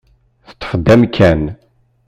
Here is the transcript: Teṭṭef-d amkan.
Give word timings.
Teṭṭef-d 0.47 0.87
amkan. 0.93 1.41